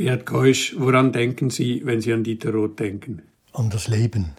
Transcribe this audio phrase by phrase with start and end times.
[0.00, 3.20] Beat Keusch, woran denken Sie, wenn Sie an Dieter Roth denken?
[3.52, 4.34] An das Leben.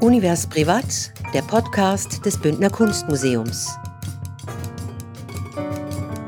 [0.00, 3.70] Univers Privat, der Podcast des Bündner Kunstmuseums.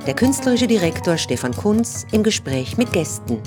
[0.07, 3.43] Der künstlerische Direktor Stefan Kunz im Gespräch mit Gästen.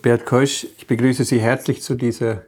[0.00, 2.46] Beat Keusch, ich begrüße Sie herzlich zu dieser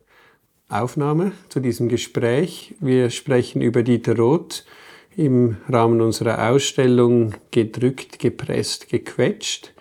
[0.68, 2.74] Aufnahme, zu diesem Gespräch.
[2.78, 4.66] Wir sprechen über Dieter Roth
[5.16, 9.73] im Rahmen unserer Ausstellung Gedrückt, gepresst, gequetscht.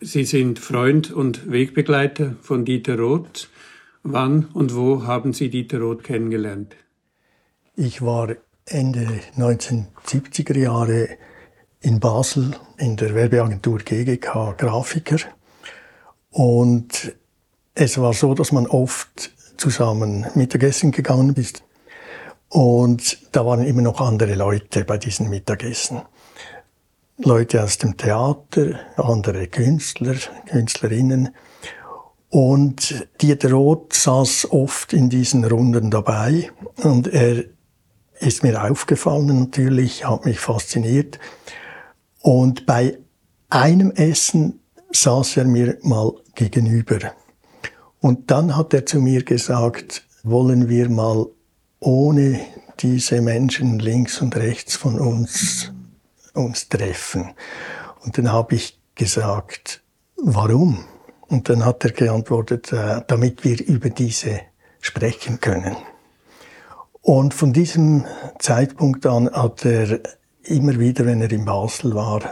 [0.00, 3.48] Sie sind Freund und Wegbegleiter von Dieter Roth.
[4.02, 6.74] Wann und wo haben Sie Dieter Roth kennengelernt?
[7.76, 8.34] Ich war
[8.66, 9.06] Ende
[9.36, 11.08] 1970er Jahre
[11.80, 15.18] in Basel in der Werbeagentur GGK Grafiker.
[16.30, 17.14] Und
[17.74, 21.62] es war so, dass man oft zusammen Mittagessen gegangen bist.
[22.48, 26.02] Und da waren immer noch andere Leute bei diesen Mittagessen.
[27.18, 31.34] Leute aus dem Theater, andere Künstler, Künstlerinnen.
[32.30, 36.50] Und Dieter Roth saß oft in diesen Runden dabei
[36.82, 37.44] und er
[38.20, 41.18] ist mir aufgefallen natürlich, hat mich fasziniert.
[42.20, 42.98] Und bei
[43.48, 44.60] einem Essen
[44.92, 47.12] saß er mir mal gegenüber.
[48.00, 51.26] Und dann hat er zu mir gesagt, wollen wir mal
[51.80, 52.40] ohne
[52.80, 55.72] diese Menschen links und rechts von uns
[56.34, 57.34] uns treffen.
[58.04, 59.82] Und dann habe ich gesagt,
[60.16, 60.84] warum?
[61.28, 64.40] Und dann hat er geantwortet, äh, damit wir über diese
[64.80, 65.76] sprechen können.
[67.02, 68.04] Und von diesem
[68.38, 70.00] Zeitpunkt an hat er
[70.42, 72.22] immer wieder, wenn er in Basel war,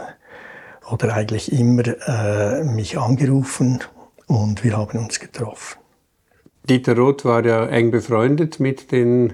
[0.89, 3.83] oder eigentlich immer äh, mich angerufen
[4.29, 5.79] und wir haben uns getroffen.
[6.69, 9.33] Dieter Roth war ja eng befreundet mit den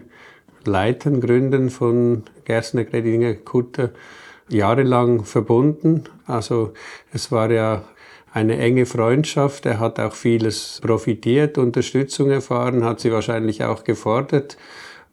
[0.63, 3.91] Leitern, Gründern von Gerstner, Gredinger, Kutter,
[4.47, 6.05] jahrelang verbunden.
[6.25, 6.71] Also
[7.11, 7.83] es war ja
[8.31, 9.65] eine enge Freundschaft.
[9.65, 14.57] Er hat auch vieles profitiert, Unterstützung erfahren, hat sie wahrscheinlich auch gefordert.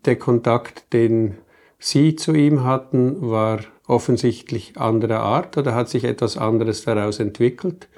[0.05, 1.39] Der Kontakt, den
[1.81, 7.89] Sie zu ihm hatten, war offensichtlich anderer Art oder hat sich etwas anderes daraus entwickelt?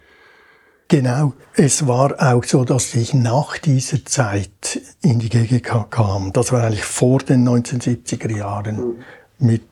[0.88, 6.32] Genau, es war auch so, dass ich nach dieser Zeit in die GGK kam.
[6.32, 9.02] Das war eigentlich vor den 1970er Jahren
[9.38, 9.62] mit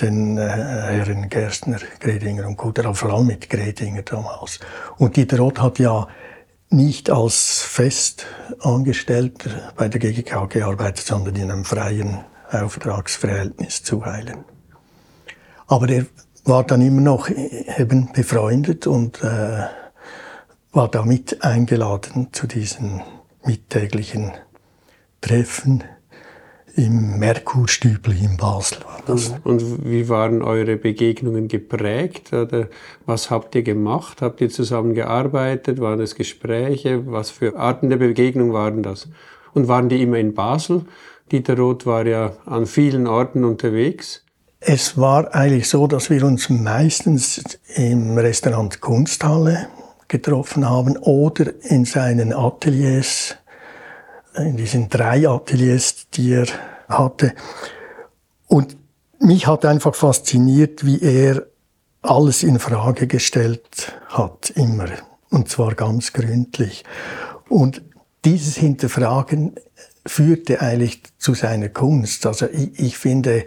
[0.00, 4.60] den äh, Herren Gerstner, Gredinger und Kutter, aber vor allem mit Gredinger damals.
[4.98, 6.06] Und Dieter Roth hat ja
[6.68, 12.20] nicht als Festangestellter bei der GGK gearbeitet, sondern in einem freien
[12.50, 14.44] Auftragsverhältnis zu Heilen.
[15.66, 16.06] Aber er
[16.44, 19.64] war dann immer noch eben befreundet und äh,
[20.72, 23.02] war damit eingeladen zu diesen
[23.44, 24.32] mittäglichen
[25.20, 25.84] Treffen
[26.76, 28.78] im Merkurstübli in Basel.
[28.84, 29.34] War das.
[29.42, 32.32] Und wie waren eure Begegnungen geprägt?
[32.32, 32.68] Oder
[33.06, 34.22] was habt ihr gemacht?
[34.22, 35.80] Habt ihr zusammen gearbeitet?
[35.80, 37.06] Waren es Gespräche?
[37.06, 39.08] Was für Arten der Begegnung waren das?
[39.52, 40.84] Und waren die immer in Basel?
[41.32, 44.24] Dieter Roth war ja an vielen Orten unterwegs.
[44.60, 47.42] Es war eigentlich so, dass wir uns meistens
[47.74, 49.68] im Restaurant Kunsthalle
[50.10, 53.36] getroffen haben oder in seinen Ateliers,
[54.34, 56.46] in diesen drei Ateliers, die er
[56.88, 57.32] hatte.
[58.46, 58.76] Und
[59.20, 61.46] mich hat einfach fasziniert, wie er
[62.02, 64.88] alles in Frage gestellt hat, immer.
[65.30, 66.84] Und zwar ganz gründlich.
[67.48, 67.82] Und
[68.24, 69.54] dieses Hinterfragen
[70.04, 72.26] führte eigentlich zu seiner Kunst.
[72.26, 73.46] Also ich, ich finde,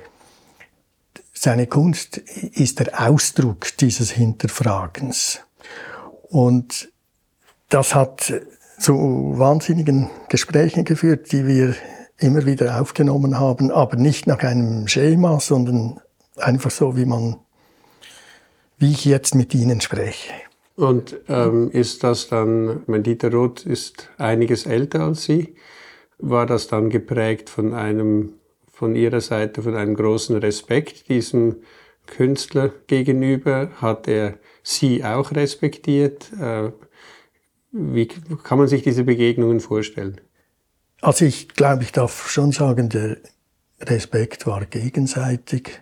[1.34, 5.42] seine Kunst ist der Ausdruck dieses Hinterfragens.
[6.34, 6.92] Und
[7.70, 8.34] das hat
[8.80, 11.76] zu wahnsinnigen Gesprächen geführt, die wir
[12.18, 16.00] immer wieder aufgenommen haben, aber nicht nach einem Schema, sondern
[16.36, 17.36] einfach so, wie man,
[18.80, 20.34] wie ich jetzt mit Ihnen spreche.
[20.76, 25.56] Und ähm, ist das dann, mein Dieter Roth ist einiges älter als Sie,
[26.18, 28.34] war das dann geprägt von einem,
[28.72, 31.58] von Ihrer Seite, von einem großen Respekt diesem
[32.08, 33.70] Künstler gegenüber?
[33.80, 36.32] Hat er Sie auch respektiert?
[36.40, 36.72] Äh,
[37.72, 40.22] wie kann man sich diese Begegnungen vorstellen?
[41.02, 43.18] Also ich glaube, ich darf schon sagen, der
[43.82, 45.82] Respekt war gegenseitig,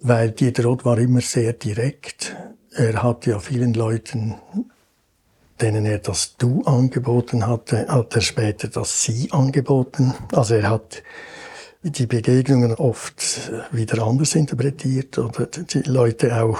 [0.00, 2.34] weil Dieter Roth war immer sehr direkt.
[2.72, 4.34] Er hat ja vielen Leuten,
[5.60, 10.14] denen er das Du angeboten hatte, hat er später das Sie angeboten.
[10.32, 11.02] Also er hat
[11.82, 16.58] die Begegnungen oft wieder anders interpretiert oder die Leute auch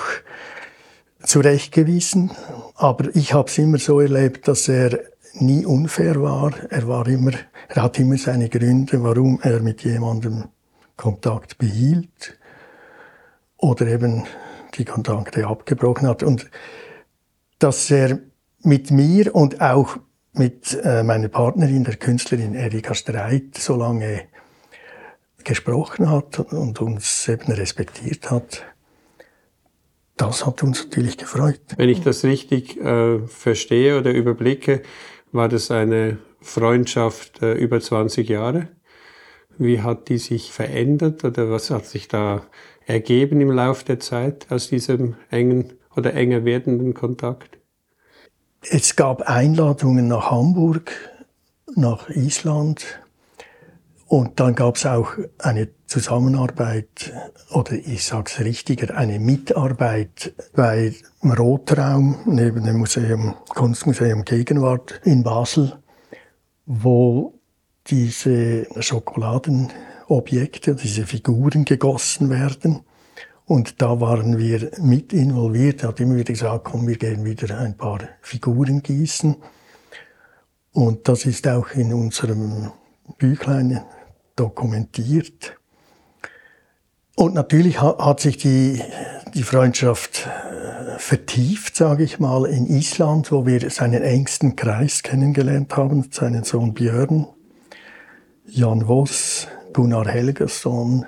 [1.22, 2.30] zurechtgewiesen.
[2.74, 5.00] Aber ich habe es immer so erlebt, dass er
[5.34, 6.52] nie unfair war.
[6.70, 7.32] Er war immer,
[7.68, 10.44] er hat immer seine Gründe, warum er mit jemandem
[10.96, 12.38] Kontakt behielt
[13.56, 14.24] oder eben
[14.74, 16.22] die Kontakte abgebrochen hat.
[16.22, 16.50] Und
[17.58, 18.18] dass er
[18.62, 19.96] mit mir und auch
[20.32, 24.22] mit äh, meiner Partnerin, der Künstlerin Erika Streit, so lange
[25.44, 28.62] gesprochen hat und uns eben respektiert hat,
[30.18, 31.60] das hat uns natürlich gefreut.
[31.76, 34.82] Wenn ich das richtig äh, verstehe oder überblicke,
[35.32, 38.68] war das eine Freundschaft äh, über 20 Jahre.
[39.56, 42.42] Wie hat die sich verändert oder was hat sich da
[42.86, 47.58] ergeben im Laufe der Zeit aus diesem engen oder enger werdenden Kontakt?
[48.62, 50.92] Es gab Einladungen nach Hamburg,
[51.74, 53.00] nach Island
[54.08, 57.12] und dann gab es auch eine Zusammenarbeit
[57.50, 65.22] oder ich sage es richtiger, eine Mitarbeit bei Rotraum neben dem Museum, Kunstmuseum Gegenwart in
[65.22, 65.74] Basel,
[66.64, 67.38] wo
[67.86, 72.80] diese Schokoladenobjekte, diese Figuren gegossen werden.
[73.44, 75.82] Und da waren wir mit involviert.
[75.82, 79.36] Er hat immer wieder gesagt, komm, wir gehen wieder ein paar Figuren gießen.
[80.72, 82.72] Und das ist auch in unserem
[83.18, 83.82] Büchlein
[84.38, 85.56] dokumentiert.
[87.16, 88.80] Und natürlich hat sich die,
[89.34, 95.76] die Freundschaft äh, vertieft, sage ich mal, in Island, wo wir seinen engsten Kreis kennengelernt
[95.76, 97.26] haben, seinen Sohn Björn,
[98.46, 101.06] Jan Voss, Gunnar Helgesson,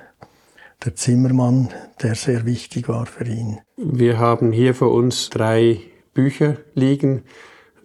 [0.85, 1.69] der Zimmermann,
[2.03, 3.61] der sehr wichtig war für ihn.
[3.77, 5.79] Wir haben hier vor uns drei
[6.13, 7.23] Bücher liegen,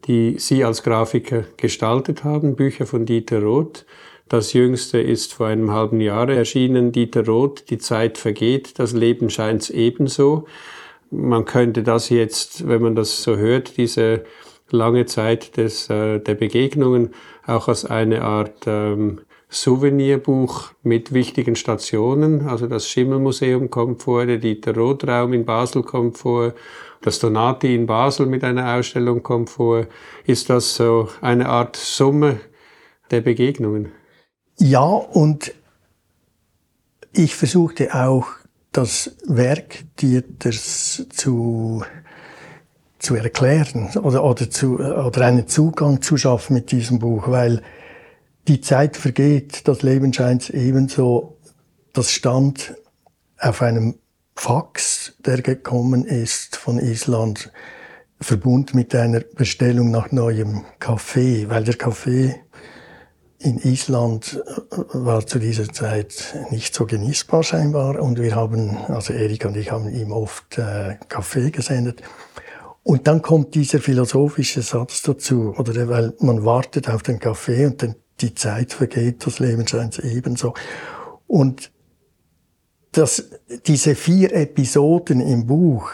[0.07, 3.85] die Sie als Grafiker gestaltet haben, Bücher von Dieter Roth.
[4.27, 9.29] Das jüngste ist vor einem halben Jahr erschienen, Dieter Roth, Die Zeit vergeht, das Leben
[9.29, 10.47] scheint ebenso.
[11.11, 14.23] Man könnte das jetzt, wenn man das so hört, diese
[14.71, 17.11] lange Zeit des, äh, der Begegnungen
[17.45, 22.47] auch als eine Art ähm, Souvenirbuch mit wichtigen Stationen.
[22.47, 26.55] Also das Schimmelmuseum kommt vor, der Dieter Roth-Raum in Basel kommt vor,
[27.01, 29.85] das Donati in Basel mit einer Ausstellung kommt vor.
[30.25, 32.39] Ist das so eine Art Summe
[33.11, 33.91] der Begegnungen?
[34.57, 35.53] Ja, und
[37.11, 38.27] ich versuchte auch
[38.71, 41.83] das Werk Dieters zu,
[42.99, 47.61] zu erklären oder, oder, zu, oder einen Zugang zu schaffen mit diesem Buch, weil
[48.47, 51.37] die Zeit vergeht, das Leben scheint ebenso.
[51.93, 52.75] Das stand
[53.39, 53.95] auf einem
[54.35, 57.51] Fax, der gekommen ist von Island,
[58.19, 62.35] verbunden mit einer Bestellung nach neuem Kaffee, weil der Kaffee
[63.45, 69.13] in Island äh, war zu dieser Zeit nicht so genießbar scheinbar und wir haben, also
[69.13, 72.01] Erika und ich haben ihm oft äh, Kaffee gesendet.
[72.83, 77.81] Und dann kommt dieser philosophische Satz dazu, oder weil man wartet auf den Kaffee und
[77.81, 80.53] dann die Zeit vergeht, das Leben scheint ebenso.
[81.27, 81.71] Und
[82.91, 83.29] das,
[83.65, 85.91] diese vier Episoden im Buch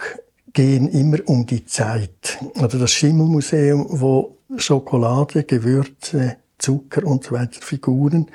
[0.54, 2.38] gehen immer um die Zeit.
[2.56, 8.28] Also das Schimmelmuseum, wo Schokolade, Gewürze, Zucker und so weiter Figuren,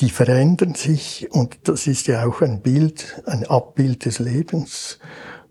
[0.00, 4.98] die verändern sich und das ist ja auch ein Bild, ein Abbild des Lebens.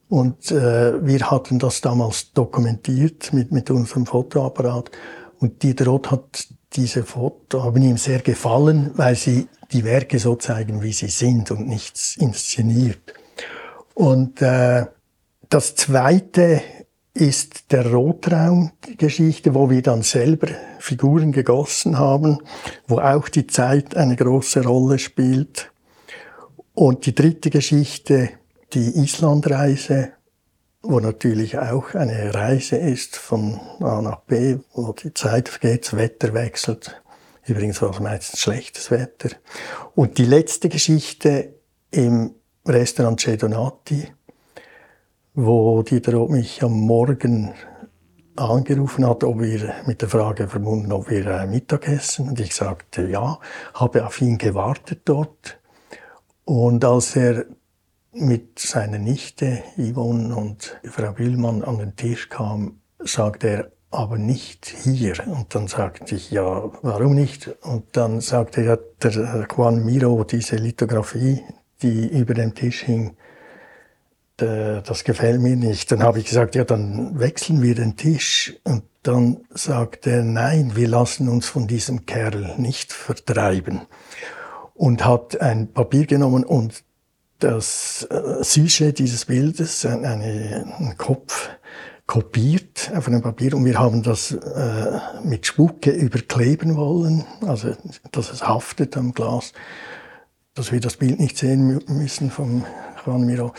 [0.08, 4.90] Und äh, wir hatten das damals dokumentiert mit, mit unserem Fotoapparat
[5.40, 10.36] und Dieter Roth hat diese Foto, haben ihm sehr gefallen, weil sie die Werke so
[10.36, 13.14] zeigen, wie sie sind und nichts inszeniert.
[13.94, 14.86] Und äh,
[15.50, 16.62] das zweite
[17.14, 20.48] ist der Rotraumgeschichte, wo wir dann selber
[20.80, 22.40] Figuren gegossen haben,
[22.88, 25.72] wo auch die Zeit eine große Rolle spielt.
[26.74, 28.30] Und die dritte Geschichte,
[28.74, 30.14] die Islandreise,
[30.82, 35.98] wo natürlich auch eine Reise ist von A nach B, wo die Zeit vergeht, das
[35.98, 37.02] Wetter wechselt.
[37.46, 39.30] Übrigens war es meistens schlechtes Wetter.
[39.96, 41.56] Und die letzte Geschichte
[41.92, 42.36] im
[42.66, 44.08] Restaurant Cedonati,
[45.42, 47.54] wo Dieter Roth mich am Morgen
[48.36, 52.30] angerufen hat, ob wir mit der Frage verbunden, ob wir äh, Mittagessen.
[52.30, 53.40] Und ich sagte ja,
[53.74, 55.58] habe auf ihn gewartet dort.
[56.44, 57.46] Und als er
[58.12, 64.66] mit seiner Nichte Yvonne und Frau Bühlmann an den Tisch kam, sagte er, aber nicht
[64.66, 65.16] hier.
[65.26, 67.48] Und dann sagte ich, ja, warum nicht?
[67.64, 71.44] Und dann sagte er, der Juan Miro, diese Lithografie,
[71.82, 73.29] die über dem Tisch hing, äh,
[74.46, 75.92] das gefällt mir nicht.
[75.92, 78.56] Dann habe ich gesagt, ja, dann wechseln wir den Tisch.
[78.64, 83.82] Und dann sagte er, nein, wir lassen uns von diesem Kerl nicht vertreiben.
[84.74, 86.84] Und hat ein Papier genommen und
[87.40, 90.10] das äh, Sujet dieses Bildes, eine,
[90.78, 91.50] einen Kopf,
[92.06, 97.76] kopiert auf einem Papier und wir haben das äh, mit Spucke überkleben wollen, also
[98.12, 99.54] dass es haftet am Glas.
[100.56, 102.66] dass wir das Bild nicht sehen müssen von
[103.06, 103.54] Juan Miro.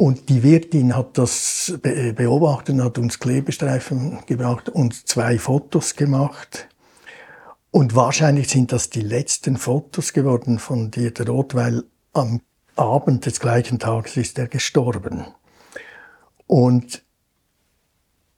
[0.00, 6.68] Und die Wirtin hat das beobachtet, hat uns Klebestreifen gebracht und zwei Fotos gemacht.
[7.70, 12.40] Und wahrscheinlich sind das die letzten Fotos geworden von Dieter Roth, weil am
[12.76, 15.26] Abend des gleichen Tages ist er gestorben.
[16.46, 17.02] Und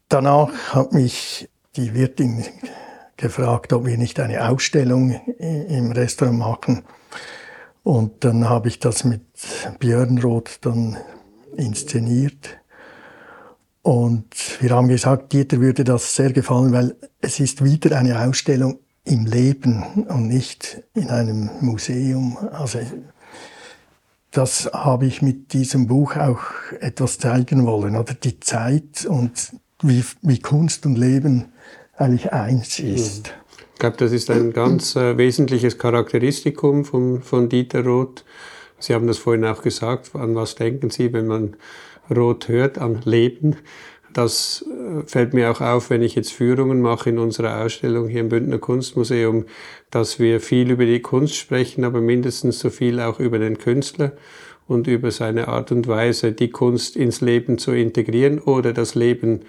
[0.08, 2.44] danach hat mich die Wirtin
[3.16, 6.82] gefragt, ob wir nicht eine Ausstellung im Restaurant machen.
[7.84, 9.22] Und dann habe ich das mit
[9.78, 10.98] Björn Roth dann
[11.56, 12.58] inszeniert.
[13.82, 14.26] Und
[14.60, 19.26] wir haben gesagt, Dieter würde das sehr gefallen, weil es ist wieder eine Ausstellung im
[19.26, 22.38] Leben und nicht in einem Museum.
[22.52, 22.78] Also
[24.30, 26.40] das habe ich mit diesem Buch auch
[26.80, 31.46] etwas zeigen wollen, oder die Zeit und wie, wie Kunst und Leben
[31.96, 33.34] eigentlich eins ist.
[33.74, 38.24] Ich glaube, das ist ein ganz äh, wesentliches Charakteristikum von, von Dieter Roth.
[38.82, 40.10] Sie haben das vorhin auch gesagt.
[40.14, 41.56] An was denken Sie, wenn man
[42.14, 42.78] Roth hört?
[42.78, 43.56] An Leben.
[44.12, 48.20] Das äh, fällt mir auch auf, wenn ich jetzt Führungen mache in unserer Ausstellung hier
[48.20, 49.46] im Bündner Kunstmuseum,
[49.90, 54.12] dass wir viel über die Kunst sprechen, aber mindestens so viel auch über den Künstler
[54.66, 59.40] und über seine Art und Weise, die Kunst ins Leben zu integrieren oder das Leben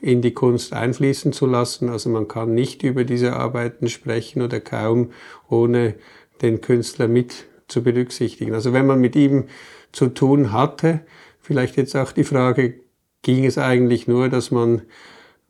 [0.00, 1.88] in die Kunst einfließen zu lassen.
[1.88, 5.12] Also man kann nicht über diese Arbeiten sprechen oder kaum
[5.48, 5.94] ohne
[6.42, 8.54] den Künstler mit zu berücksichtigen.
[8.54, 9.44] Also wenn man mit ihm
[9.92, 11.00] zu tun hatte,
[11.40, 12.74] vielleicht jetzt auch die Frage,
[13.22, 14.82] ging es eigentlich nur, dass man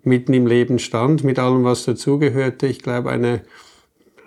[0.02, 2.66] mitten im Leben stand, mit allem, was dazugehörte.
[2.66, 3.42] Ich glaube, eine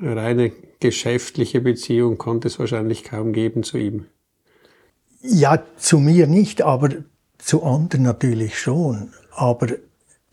[0.02, 4.06] reine geschäftliche Beziehung konnte es wahrscheinlich kaum geben zu ihm.
[5.22, 6.90] Ja, zu mir nicht, aber
[7.38, 9.14] zu anderen natürlich schon.
[9.32, 9.68] Aber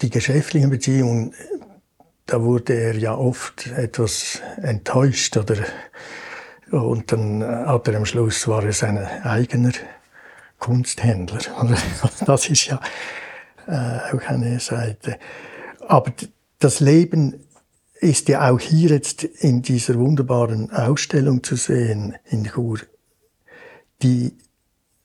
[0.01, 1.35] die geschäftlichen Beziehungen,
[2.27, 5.57] da wurde er ja oft etwas enttäuscht oder
[6.81, 9.73] und dann hat er am Schluss war er sein eigener
[10.59, 11.41] Kunsthändler.
[12.26, 12.81] Das ist ja
[13.67, 15.19] äh, auch eine Seite.
[15.87, 16.12] Aber
[16.59, 17.35] das Leben
[18.00, 22.79] ist ja auch hier jetzt in dieser wunderbaren Ausstellung zu sehen in Chur.
[24.02, 24.37] Die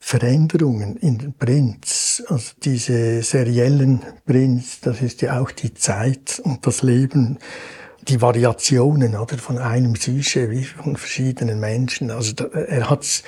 [0.00, 6.66] Veränderungen in den Prints, also diese seriellen Prints, das ist ja auch die Zeit und
[6.66, 7.38] das Leben,
[8.08, 12.10] die Variationen oder von einem Sujet wie von verschiedenen Menschen.
[12.10, 13.22] Also da, er hat's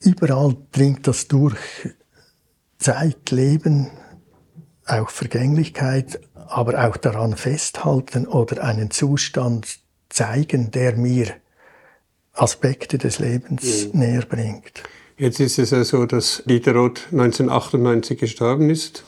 [0.00, 1.58] überall dringt das durch.
[2.78, 3.90] Zeit, Leben,
[4.86, 9.78] auch Vergänglichkeit, aber auch daran festhalten oder einen Zustand
[10.10, 11.28] zeigen, der mir
[12.32, 14.00] Aspekte des Lebens mhm.
[14.00, 14.82] näher bringt.
[15.16, 19.04] Jetzt ist es ja so, dass Dieter Roth 1998 gestorben ist.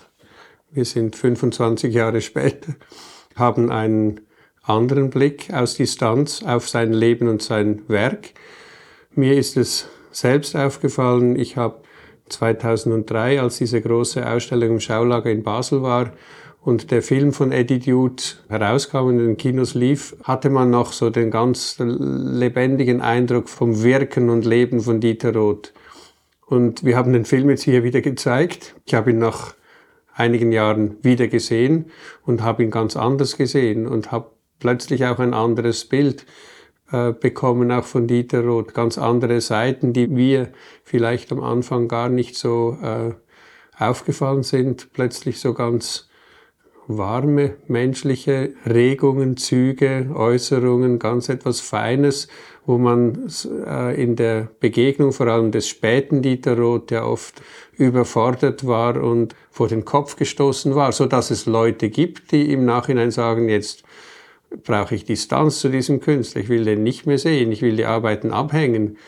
[0.70, 2.74] Wir sind 25 Jahre später,
[3.34, 4.20] haben einen
[4.66, 8.30] anderen Blick aus Distanz auf sein Leben und sein Werk.
[9.14, 11.80] Mir ist es selbst aufgefallen, ich habe
[12.28, 16.12] 2003, als diese große Ausstellung im Schaulager in Basel war
[16.60, 20.92] und der Film von Eddie Dude herauskam und in den Kinos lief, hatte man noch
[20.92, 25.72] so den ganz lebendigen Eindruck vom Wirken und Leben von Dieter Roth.
[26.46, 28.74] Und wir haben den Film jetzt hier wieder gezeigt.
[28.84, 29.54] Ich habe ihn nach
[30.14, 31.90] einigen Jahren wieder gesehen
[32.24, 36.26] und habe ihn ganz anders gesehen und habe plötzlich auch ein anderes Bild
[36.92, 38.74] äh, bekommen, auch von Dieter Roth.
[38.74, 40.50] Ganz andere Seiten, die mir
[40.84, 43.14] vielleicht am Anfang gar nicht so äh,
[43.78, 44.92] aufgefallen sind.
[44.92, 46.08] Plötzlich so ganz
[46.88, 52.28] warme menschliche Regungen, Züge, Äußerungen, ganz etwas Feines,
[52.64, 53.28] wo man
[53.66, 57.42] äh, in der Begegnung vor allem des späten Dieter Roth ja oft
[57.76, 62.64] überfordert war und vor den Kopf gestoßen war, so dass es Leute gibt, die im
[62.64, 63.82] Nachhinein sagen, jetzt
[64.64, 67.84] brauche ich Distanz zu diesem Künstler, ich will den nicht mehr sehen, ich will die
[67.84, 68.98] Arbeiten abhängen.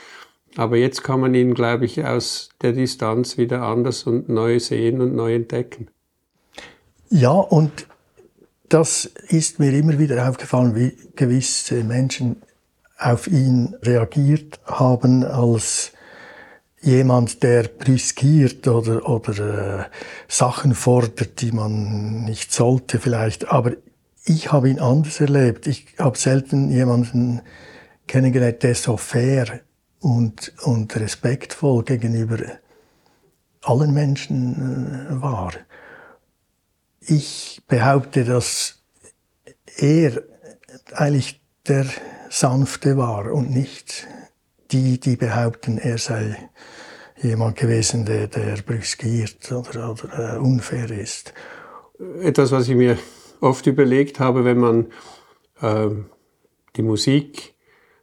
[0.56, 5.00] Aber jetzt kann man ihn, glaube ich, aus der Distanz wieder anders und neu sehen
[5.00, 5.88] und neu entdecken.
[7.10, 7.86] Ja, und
[8.68, 12.42] das ist mir immer wieder aufgefallen, wie gewisse Menschen
[12.98, 15.92] auf ihn reagiert haben als
[16.80, 19.84] jemand, der brüskiert oder, oder äh,
[20.28, 23.48] Sachen fordert, die man nicht sollte vielleicht.
[23.48, 23.72] Aber
[24.28, 25.66] ich habe ihn anders erlebt.
[25.66, 27.40] Ich habe selten jemanden
[28.06, 29.60] kennengelernt, der so fair
[30.00, 32.38] und, und respektvoll gegenüber
[33.62, 35.52] allen Menschen äh, war.
[37.00, 38.82] Ich behaupte, dass
[39.76, 40.22] er
[40.92, 41.86] eigentlich der
[42.30, 44.06] Sanfte war und nicht
[44.70, 46.36] die, die behaupten, er sei
[47.16, 51.32] jemand gewesen, der, der brüskiert oder, oder äh, unfair ist.
[52.20, 52.98] Etwas, was ich mir
[53.40, 54.86] oft überlegt habe, wenn man
[55.60, 55.88] äh,
[56.76, 57.54] die Musik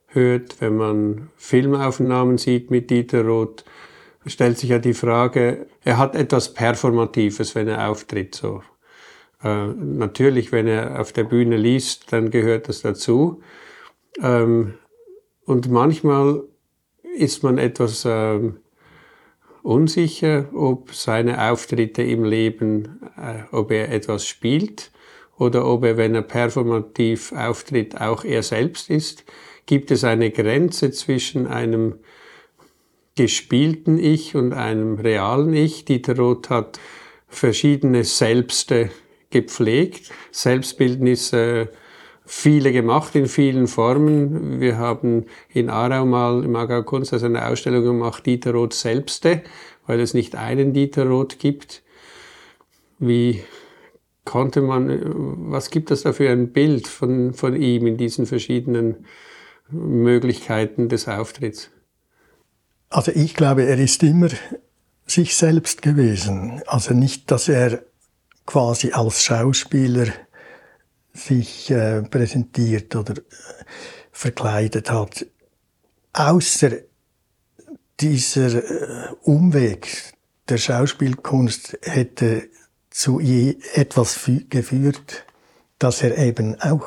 [0.07, 3.65] hört, wenn man Filmaufnahmen sieht mit Dieter Roth,
[4.25, 8.35] stellt sich ja die Frage, er hat etwas Performatives, wenn er auftritt.
[8.35, 8.63] So.
[9.43, 13.41] Äh, natürlich, wenn er auf der Bühne liest, dann gehört das dazu.
[14.21, 14.75] Ähm,
[15.45, 16.43] und manchmal
[17.17, 18.57] ist man etwas ähm,
[19.61, 24.91] unsicher, ob seine Auftritte im Leben, äh, ob er etwas spielt
[25.37, 29.25] oder ob er, wenn er performativ auftritt, auch er selbst ist.
[29.65, 31.95] Gibt es eine Grenze zwischen einem
[33.15, 35.85] gespielten Ich und einem realen Ich?
[35.85, 36.79] Dieter Roth hat
[37.27, 38.91] verschiedene Selbste
[39.29, 40.11] gepflegt.
[40.31, 41.67] Selbstbildnis äh,
[42.25, 44.59] viele gemacht in vielen Formen.
[44.59, 49.41] Wir haben in Aarau mal im Aargau Kunsthaus eine Ausstellung gemacht, Dieter Roth Selbste,
[49.87, 51.83] weil es nicht einen Dieter Roth gibt.
[52.99, 53.43] Wie
[54.25, 55.01] konnte man,
[55.51, 59.05] was gibt es da für ein Bild von, von ihm in diesen verschiedenen
[59.69, 61.69] Möglichkeiten des Auftritts?
[62.89, 64.29] Also ich glaube, er ist immer
[65.05, 66.61] sich selbst gewesen.
[66.65, 67.83] Also nicht, dass er
[68.45, 70.07] quasi als Schauspieler
[71.13, 73.21] sich äh, präsentiert oder äh,
[74.11, 75.25] verkleidet hat.
[76.13, 76.71] Außer
[77.99, 80.13] dieser äh, Umweg
[80.49, 82.49] der Schauspielkunst hätte
[82.95, 84.17] zu etwas
[84.49, 85.25] geführt,
[85.79, 86.85] dass er eben auch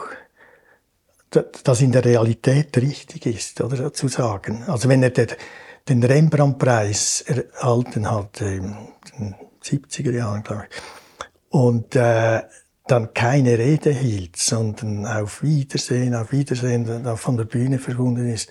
[1.28, 4.64] das in der Realität richtig ist, oder zu sagen.
[4.66, 8.74] Also wenn er den Rembrandt-Preis erhalten hat in
[9.18, 12.40] den 70er Jahren, glaube ich, und äh,
[12.86, 18.50] dann keine Rede hielt, sondern auf Wiedersehen, auf Wiedersehen, dann von der Bühne verschwunden ist,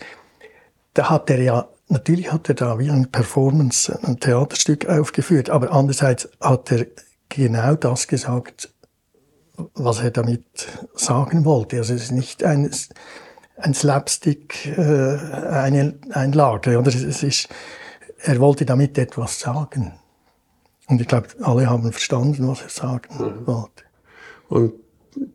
[0.94, 5.72] da hat er ja, natürlich hat er da wie ein Performance, ein Theaterstück aufgeführt, aber
[5.72, 6.86] andererseits hat er
[7.30, 8.74] genau das gesagt,
[9.74, 11.78] was er damit sagen wollte.
[11.78, 12.70] Also es ist nicht ein,
[13.58, 17.50] ein Slapstick, äh, eine Einlage, oder es ist,
[18.20, 19.94] er wollte damit etwas sagen.
[20.88, 23.48] Und ich glaube, alle haben verstanden, was er sagen mhm.
[23.48, 23.84] wollte.
[24.48, 24.74] Und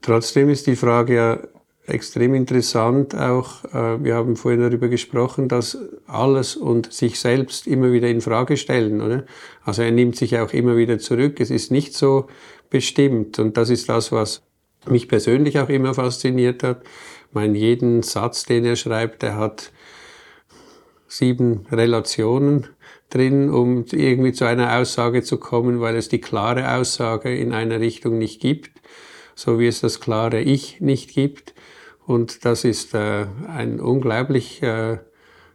[0.01, 1.39] trotzdem ist die Frage ja
[1.87, 7.93] extrem interessant auch, äh, wir haben vorhin darüber gesprochen, dass alles und sich selbst immer
[7.93, 9.25] wieder in Frage stellen, oder?
[9.65, 11.41] Also er nimmt sich auch immer wieder zurück.
[11.41, 12.29] Es ist nicht so
[12.71, 13.39] bestimmt.
[13.39, 14.43] Und das ist das, was
[14.87, 16.83] mich persönlich auch immer fasziniert hat.
[17.29, 19.73] Ich meine, jeden Satz, den er schreibt, der hat
[21.09, 22.69] sieben Relationen
[23.11, 27.81] drin, um irgendwie zu einer Aussage zu kommen, weil es die klare Aussage in einer
[27.81, 28.71] Richtung nicht gibt,
[29.35, 31.55] so wie es das klare Ich nicht gibt.
[32.07, 34.99] Und das ist äh, ein unglaublich äh,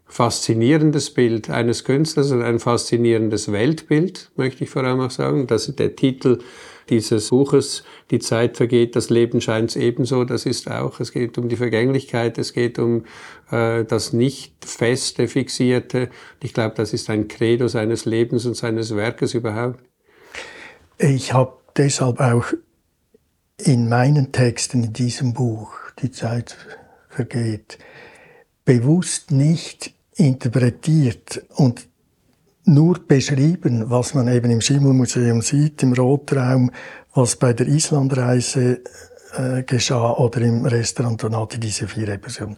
[0.05, 5.47] faszinierendes Bild eines Künstlers und ein faszinierendes Weltbild, möchte ich vor allem auch sagen.
[5.47, 6.39] Das ist der Titel
[6.89, 11.49] dieses Buches, Die Zeit vergeht, das Leben scheint ebenso, das ist auch, es geht um
[11.49, 13.03] die Vergänglichkeit, es geht um
[13.51, 16.09] äh, das nicht feste, fixierte.
[16.41, 19.79] Ich glaube, das ist ein Credo seines Lebens und seines Werkes überhaupt.
[20.97, 22.45] Ich habe deshalb auch
[23.57, 26.55] in meinen Texten in diesem Buch, Die Zeit
[27.09, 27.77] vergeht,
[28.65, 31.87] bewusst nicht interpretiert und
[32.65, 36.71] nur beschrieben, was man eben im Schimmelmuseum sieht, im Rotraum,
[37.13, 38.81] was bei der Islandreise
[39.37, 42.57] äh, geschah oder im Restaurant Donati, diese vier Episoden.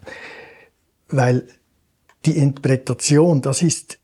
[1.08, 1.46] Weil
[2.24, 4.00] die Interpretation, das ist,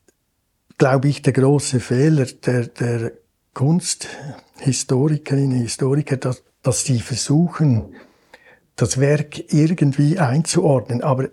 [0.78, 3.10] glaube ich, der große Fehler der, der
[3.52, 7.96] Kunsthistorikerinnen und Historiker, dass, dass sie versuchen,
[8.76, 11.02] das Werk irgendwie einzuordnen.
[11.02, 11.28] Aber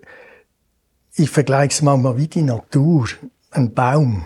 [1.14, 3.08] ich vergleiche es manchmal wie die Natur.
[3.50, 4.24] Ein Baum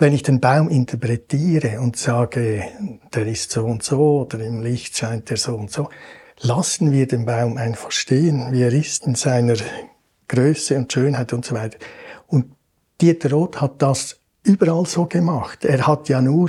[0.00, 2.64] wenn ich den Baum interpretiere und sage,
[3.14, 5.90] der ist so und so oder im Licht scheint er so und so,
[6.40, 9.56] lassen wir den Baum einfach stehen, wie er ist in seiner
[10.26, 11.78] Größe und Schönheit und so weiter.
[12.26, 12.46] Und
[13.00, 15.66] Dieter Roth hat das überall so gemacht.
[15.66, 16.48] Er hat ja nur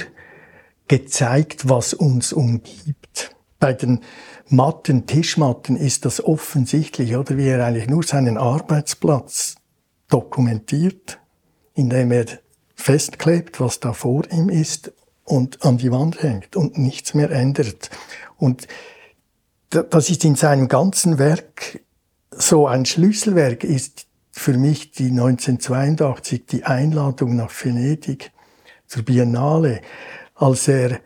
[0.88, 3.36] gezeigt, was uns umgibt.
[3.62, 4.00] Bei den
[4.50, 9.56] Matten, Tischmatten ist das offensichtlich, oder wie er eigentlich nur seinen Arbeitsplatz
[10.10, 11.20] dokumentiert,
[11.76, 12.26] indem er
[12.76, 14.92] festklebt, was da vor ihm ist
[15.26, 17.92] und an die Wand hängt und nichts mehr ändert.
[18.36, 18.68] Und
[19.70, 21.82] das ist in seinem ganzen Werk
[22.32, 28.32] so ein Schlüsselwerk ist für mich die 1982 die Einladung nach Venedig
[28.88, 29.82] zur Biennale,
[30.34, 31.00] als er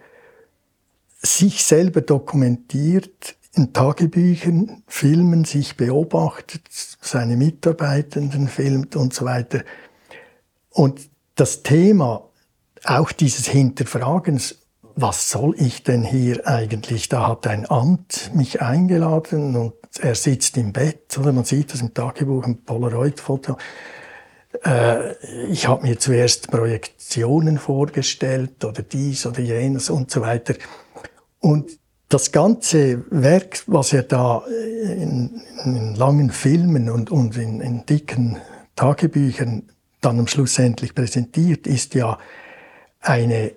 [1.26, 9.64] sich selber dokumentiert in Tagebüchern, Filmen, sich beobachtet, seine Mitarbeitenden filmt und so weiter.
[10.70, 12.30] Und das Thema
[12.84, 14.56] auch dieses Hinterfragens,
[14.96, 17.10] was soll ich denn hier eigentlich?
[17.10, 21.82] Da hat ein Amt mich eingeladen und er sitzt im Bett, oder man sieht das
[21.82, 23.58] im Tagebuch, ein Polaroid-Foto.
[24.64, 25.16] Äh,
[25.50, 30.54] ich habe mir zuerst Projektionen vorgestellt oder dies oder jenes und so weiter.
[31.46, 31.78] Und
[32.10, 38.38] das ganze Werk, was er da in, in langen Filmen und, und in, in dicken
[38.76, 39.70] Tagebüchern
[40.02, 42.18] dann am Schluss endlich präsentiert, ist ja
[43.00, 43.52] eine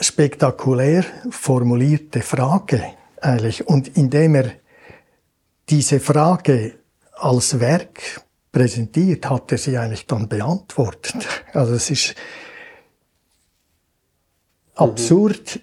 [0.00, 2.82] spektakulär formulierte Frage
[3.20, 3.68] eigentlich.
[3.68, 4.52] Und indem er
[5.68, 6.76] diese Frage
[7.12, 11.16] als Werk präsentiert, hat er sie eigentlich dann beantwortet.
[11.52, 12.14] Also es ist
[14.74, 15.60] absurd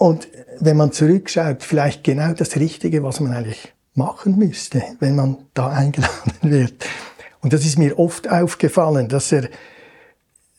[0.00, 0.26] und
[0.60, 5.68] wenn man zurückschaut, vielleicht genau das Richtige, was man eigentlich machen müsste, wenn man da
[5.70, 6.84] eingeladen wird.
[7.40, 9.48] Und das ist mir oft aufgefallen, dass er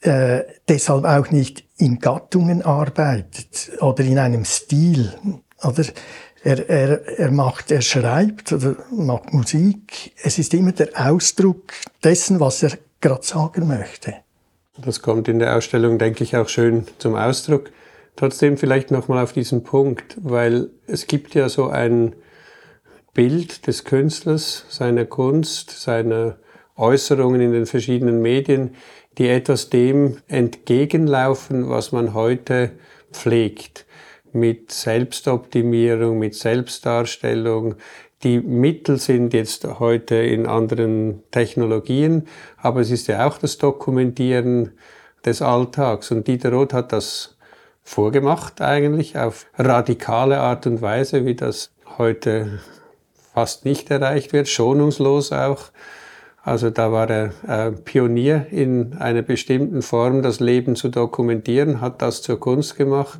[0.01, 5.13] äh, deshalb auch nicht in Gattungen arbeitet oder in einem Stil.
[5.63, 5.85] Oder
[6.43, 10.13] er, er, er macht, er schreibt oder macht Musik.
[10.23, 14.15] Es ist immer der Ausdruck dessen, was er gerade sagen möchte.
[14.77, 17.71] Das kommt in der Ausstellung, denke ich, auch schön zum Ausdruck.
[18.21, 22.15] Trotzdem vielleicht nochmal auf diesen Punkt, weil es gibt ja so ein
[23.15, 26.37] Bild des Künstlers, seiner Kunst, seiner
[26.75, 28.75] Äußerungen in den verschiedenen Medien,
[29.17, 32.73] die etwas dem entgegenlaufen, was man heute
[33.11, 33.87] pflegt.
[34.31, 37.73] Mit Selbstoptimierung, mit Selbstdarstellung.
[38.21, 44.73] Die Mittel sind jetzt heute in anderen Technologien, aber es ist ja auch das Dokumentieren
[45.25, 46.11] des Alltags.
[46.11, 47.35] Und Dieter Roth hat das
[47.83, 52.59] vorgemacht eigentlich auf radikale Art und Weise, wie das heute
[53.33, 55.71] fast nicht erreicht wird, schonungslos auch.
[56.43, 62.01] Also da war er äh, Pionier in einer bestimmten Form, das Leben zu dokumentieren, hat
[62.01, 63.19] das zur Kunst gemacht.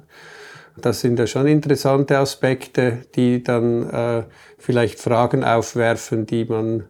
[0.77, 4.23] Das sind ja schon interessante Aspekte, die dann äh,
[4.57, 6.85] vielleicht Fragen aufwerfen, die man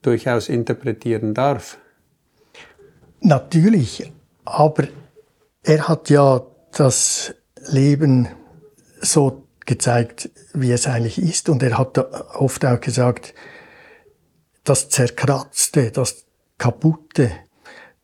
[0.00, 1.78] durchaus interpretieren darf.
[3.20, 4.10] Natürlich,
[4.44, 4.84] aber
[5.62, 6.40] er hat ja
[6.72, 7.34] das
[7.66, 8.28] Leben
[9.00, 11.48] so gezeigt, wie es eigentlich ist.
[11.48, 13.34] Und er hat oft auch gesagt,
[14.64, 16.26] das Zerkratzte, das
[16.58, 17.30] Kaputte,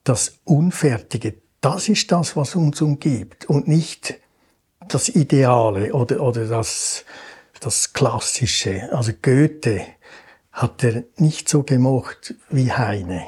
[0.03, 4.15] das Unfertige, das ist das, was uns umgibt und nicht
[4.87, 7.05] das Ideale oder, oder das,
[7.59, 8.89] das Klassische.
[8.93, 9.81] Also Goethe
[10.51, 13.23] hat er nicht so gemocht wie Heine.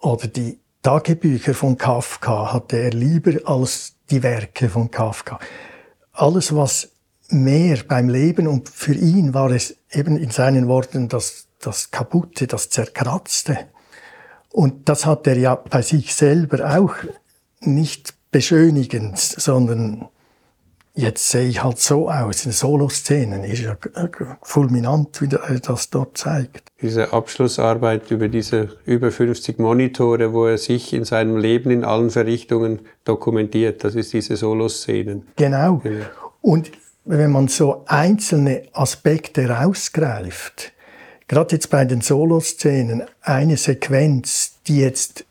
[0.00, 5.38] Oder die Tagebücher von Kafka hatte er lieber als die Werke von Kafka.
[6.12, 6.90] Alles, was
[7.28, 12.46] mehr beim Leben und für ihn war es eben in seinen Worten das das Kaputte,
[12.46, 13.58] das Zerkratzte.
[14.50, 16.94] Und das hat er ja bei sich selber auch
[17.60, 20.08] nicht beschönigend, sondern
[20.98, 22.44] jetzt sehe ich halt so aus.
[22.44, 23.76] In Soloszenen ist ja
[24.42, 26.64] fulminant, wie er das dort zeigt.
[26.82, 32.10] Diese Abschlussarbeit über diese über 50 Monitore, wo er sich in seinem Leben in allen
[32.10, 35.28] Verrichtungen dokumentiert, das ist diese Soloszenen.
[35.36, 35.78] Genau.
[35.78, 36.04] genau.
[36.42, 36.72] Und
[37.04, 40.72] wenn man so einzelne Aspekte rausgreift,
[41.28, 45.24] gerade jetzt bei den Soloszenen eine Sequenz, die jetzt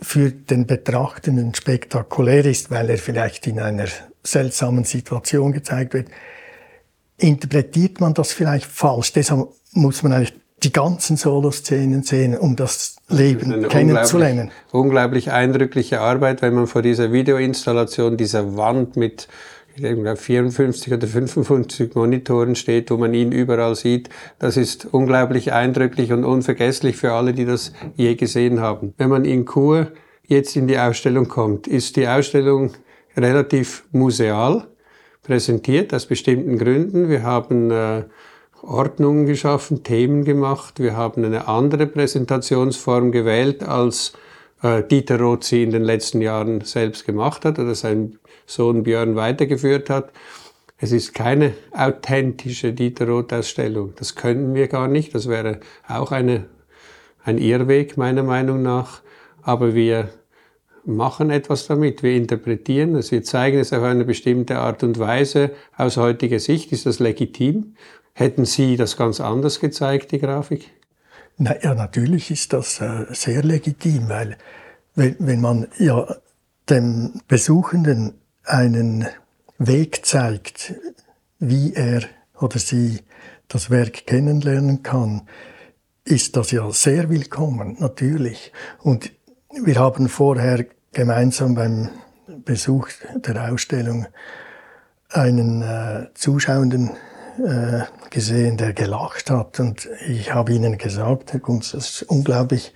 [0.00, 3.86] für den Betrachtenden spektakulär ist, weil er vielleicht in einer
[4.24, 6.08] seltsamen Situation gezeigt wird,
[7.18, 9.12] interpretiert man das vielleicht falsch.
[9.12, 14.50] Deshalb muss man eigentlich die ganzen Soloszenen sehen, um das Leben kennenzulernen.
[14.70, 19.28] Unglaublich, unglaublich eindrückliche Arbeit, wenn man vor dieser Videoinstallation, dieser Wand mit
[19.76, 24.08] ich glaube 54 oder 55 Monitoren steht, wo man ihn überall sieht.
[24.38, 28.94] Das ist unglaublich eindrücklich und unvergesslich für alle, die das je gesehen haben.
[28.98, 29.90] Wenn man in Chur
[30.26, 32.70] jetzt in die Ausstellung kommt, ist die Ausstellung
[33.16, 34.66] relativ museal
[35.22, 37.08] präsentiert, aus bestimmten Gründen.
[37.08, 38.04] Wir haben äh,
[38.62, 40.80] Ordnungen geschaffen, Themen gemacht.
[40.80, 44.12] Wir haben eine andere Präsentationsform gewählt, als
[44.62, 49.16] äh, Dieter Roth sie in den letzten Jahren selbst gemacht hat oder sein Sohn Björn
[49.16, 50.10] weitergeführt hat.
[50.76, 53.94] Es ist keine authentische Dieter Roth-Ausstellung.
[53.96, 55.14] Das könnten wir gar nicht.
[55.14, 56.46] Das wäre auch eine,
[57.24, 59.00] ein Irrweg meiner Meinung nach.
[59.42, 60.08] Aber wir
[60.86, 62.02] machen etwas damit.
[62.02, 63.10] Wir interpretieren es.
[63.10, 65.50] Wir zeigen es auf eine bestimmte Art und Weise.
[65.76, 67.74] Aus heutiger Sicht ist das legitim.
[68.12, 70.70] Hätten Sie das ganz anders gezeigt, die Grafik?
[71.36, 74.36] Na, ja, natürlich ist das äh, sehr legitim, weil
[74.94, 76.16] wenn, wenn man ja
[76.70, 79.06] dem Besuchenden einen
[79.58, 80.74] Weg zeigt,
[81.38, 82.02] wie er
[82.40, 83.00] oder sie
[83.48, 85.22] das Werk kennenlernen kann,
[86.04, 88.52] ist das ja sehr willkommen, natürlich.
[88.80, 89.10] Und
[89.62, 91.90] wir haben vorher gemeinsam beim
[92.44, 94.06] Besuch der Ausstellung
[95.10, 96.90] einen äh, Zuschauenden
[97.38, 99.60] äh, gesehen, der gelacht hat.
[99.60, 102.74] Und ich habe ihnen gesagt, Herr Kunz, es ist unglaublich,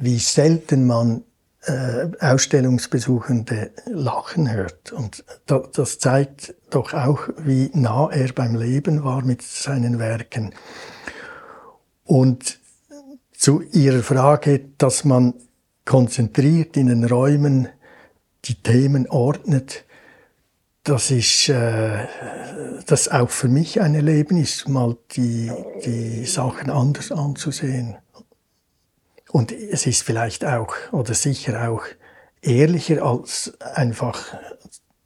[0.00, 1.24] wie selten man
[1.64, 4.92] äh, Ausstellungsbesuchende lachen hört.
[4.92, 10.54] Und da, das zeigt doch auch, wie nah er beim Leben war mit seinen Werken.
[12.04, 12.60] Und
[13.32, 15.34] zu Ihrer Frage, dass man
[15.86, 17.68] konzentriert in den Räumen
[18.44, 19.86] die Themen ordnet,
[20.84, 22.06] das ist äh,
[22.86, 25.50] das auch für mich ein Erlebnis, mal die,
[25.84, 27.96] die Sachen anders anzusehen.
[29.32, 31.82] Und es ist vielleicht auch oder sicher auch
[32.40, 34.36] ehrlicher als einfach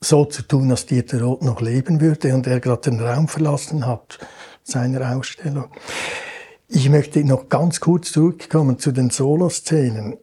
[0.02, 3.86] so zu tun, dass Dieter Roth noch leben würde und er gerade den Raum verlassen
[3.86, 4.18] hat
[4.62, 5.70] seiner Ausstellung.
[6.68, 10.18] Ich möchte noch ganz kurz zurückkommen zu den Soloszenen.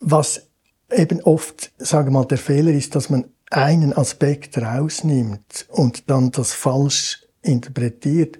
[0.00, 0.48] Was
[0.92, 6.52] eben oft, sage mal, der Fehler ist, dass man einen Aspekt rausnimmt und dann das
[6.52, 8.38] falsch interpretiert.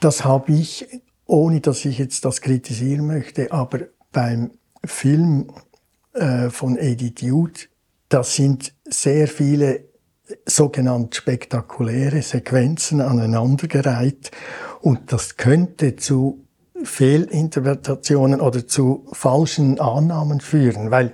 [0.00, 0.86] Das habe ich,
[1.26, 3.80] ohne dass ich jetzt das kritisieren möchte, aber
[4.12, 4.52] beim
[4.84, 5.50] Film
[6.12, 7.60] äh, von Edith Jude,
[8.08, 9.84] da sind sehr viele
[10.46, 14.30] sogenannte spektakuläre Sequenzen aneinandergereiht
[14.80, 16.44] und das könnte zu
[16.84, 21.12] Fehlinterpretationen oder zu falschen Annahmen führen, weil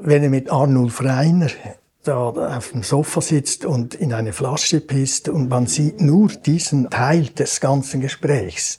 [0.00, 1.48] wenn er mit Arnulf Reiner
[2.02, 6.90] da auf dem Sofa sitzt und in eine Flasche pisst und man sieht nur diesen
[6.90, 8.78] Teil des ganzen Gesprächs,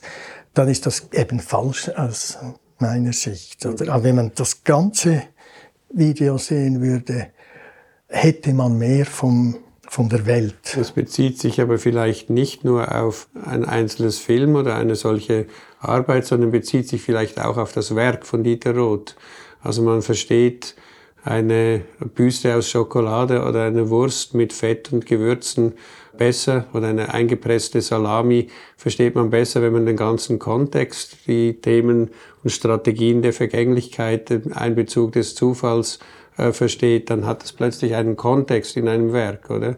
[0.54, 2.38] dann ist das eben falsch aus
[2.78, 3.64] meiner Sicht.
[3.66, 3.92] Oder?
[3.92, 5.22] Aber wenn man das ganze
[5.90, 7.28] Video sehen würde,
[8.08, 9.56] hätte man mehr vom,
[9.88, 10.54] von der Welt.
[10.74, 15.46] Das bezieht sich aber vielleicht nicht nur auf ein einzelnes Film oder eine solche
[15.80, 19.16] Arbeit, sondern bezieht sich vielleicht auch auf das Werk von Dieter Roth.
[19.62, 20.74] Also man versteht
[21.24, 21.82] eine
[22.14, 25.74] Büste aus Schokolade oder eine Wurst mit Fett und Gewürzen
[26.16, 32.10] besser oder eine eingepresste Salami versteht man besser, wenn man den ganzen Kontext, die Themen
[32.42, 35.98] und Strategien der Vergänglichkeit, den Einbezug des Zufalls
[36.38, 39.76] äh, versteht, dann hat es plötzlich einen Kontext in einem Werk, oder?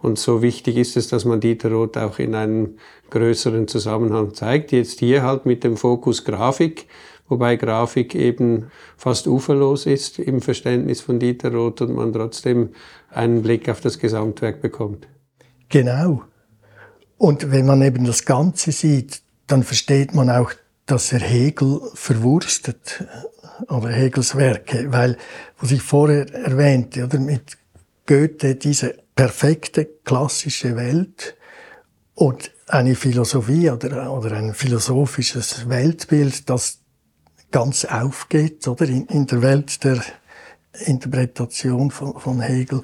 [0.00, 2.76] Und so wichtig ist es, dass man Dieter Roth auch in einem
[3.08, 4.70] größeren Zusammenhang zeigt.
[4.70, 6.88] Jetzt hier halt mit dem Fokus Grafik,
[7.26, 12.70] wobei Grafik eben fast uferlos ist im Verständnis von Dieter Roth und man trotzdem
[13.08, 15.08] einen Blick auf das Gesamtwerk bekommt.
[15.70, 16.22] Genau.
[17.16, 20.52] Und wenn man eben das Ganze sieht, dann versteht man auch,
[20.86, 23.04] dass er Hegel verwurstet
[23.68, 25.16] oder Hegels Werke, weil,
[25.58, 27.56] was ich vorher erwähnte, oder mit
[28.06, 31.36] Goethe diese perfekte klassische Welt
[32.14, 36.80] und eine Philosophie oder, oder ein philosophisches Weltbild, das
[37.50, 40.02] ganz aufgeht, oder in, in der Welt der
[40.86, 42.82] Interpretation von, von Hegel.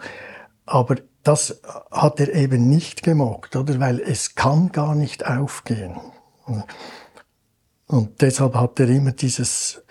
[0.65, 1.61] Aber das
[1.91, 3.79] hat er eben nicht gemacht, oder?
[3.81, 5.97] Weil es kann gar nicht aufgehen.
[7.91, 9.83] Und deshalb hat er immer dieses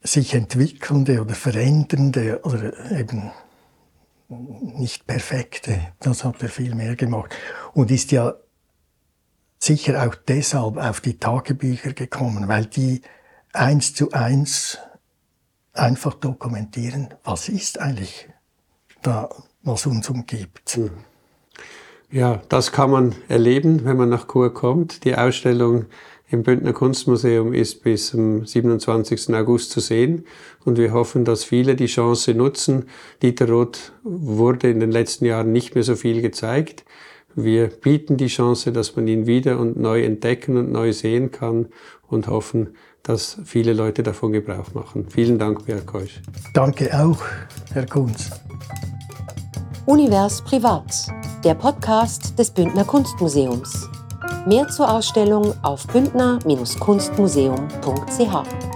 [0.00, 3.32] sich entwickelnde oder verändernde oder eben
[4.28, 5.80] nicht perfekte.
[5.98, 7.34] Das hat er viel mehr gemacht.
[7.72, 8.34] Und ist ja
[9.58, 13.02] sicher auch deshalb auf die Tagebücher gekommen, weil die
[13.52, 14.78] eins zu eins
[15.72, 18.28] einfach dokumentieren, was ist eigentlich
[19.02, 19.28] da,
[19.64, 20.76] was uns umgibt.
[20.76, 20.90] Mhm.
[22.08, 25.04] Ja, das kann man erleben, wenn man nach Chur kommt.
[25.04, 25.86] Die Ausstellung
[26.28, 29.34] im Bündner Kunstmuseum ist bis zum 27.
[29.34, 30.24] August zu sehen
[30.64, 32.86] und wir hoffen, dass viele die Chance nutzen.
[33.22, 36.84] Dieter Roth wurde in den letzten Jahren nicht mehr so viel gezeigt.
[37.36, 41.68] Wir bieten die Chance, dass man ihn wieder und neu entdecken und neu sehen kann
[42.08, 42.70] und hoffen,
[43.02, 45.06] dass viele Leute davon Gebrauch machen.
[45.08, 46.22] Vielen Dank, Berg Keusch.
[46.54, 47.18] Danke auch,
[47.72, 48.30] Herr Kunz.
[49.84, 51.06] Univers Privat,
[51.44, 53.88] der Podcast des Bündner Kunstmuseums.
[54.46, 58.75] Mehr zur Ausstellung auf bündner-kunstmuseum.ch.